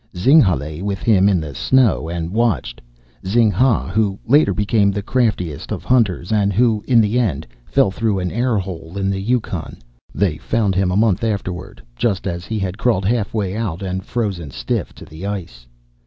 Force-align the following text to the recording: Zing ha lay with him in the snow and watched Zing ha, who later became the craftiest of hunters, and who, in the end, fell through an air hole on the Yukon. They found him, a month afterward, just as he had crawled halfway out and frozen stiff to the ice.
Zing 0.17 0.41
ha 0.41 0.55
lay 0.55 0.81
with 0.81 0.97
him 1.03 1.29
in 1.29 1.39
the 1.39 1.53
snow 1.53 2.09
and 2.09 2.31
watched 2.31 2.81
Zing 3.23 3.51
ha, 3.51 3.87
who 3.87 4.17
later 4.25 4.51
became 4.51 4.89
the 4.91 5.03
craftiest 5.03 5.71
of 5.71 5.83
hunters, 5.83 6.31
and 6.31 6.51
who, 6.51 6.83
in 6.87 6.99
the 7.01 7.19
end, 7.19 7.45
fell 7.67 7.91
through 7.91 8.17
an 8.17 8.31
air 8.31 8.57
hole 8.57 8.93
on 8.95 9.11
the 9.11 9.21
Yukon. 9.21 9.77
They 10.11 10.39
found 10.39 10.73
him, 10.73 10.89
a 10.89 10.97
month 10.97 11.23
afterward, 11.23 11.83
just 11.95 12.25
as 12.25 12.45
he 12.45 12.57
had 12.57 12.79
crawled 12.79 13.05
halfway 13.05 13.55
out 13.55 13.83
and 13.83 14.03
frozen 14.03 14.49
stiff 14.49 14.91
to 14.95 15.05
the 15.05 15.27
ice. 15.27 15.67